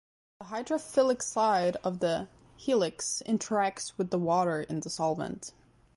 [0.39, 5.53] The hydrophilic side of the helix interacts with the water in the solvent.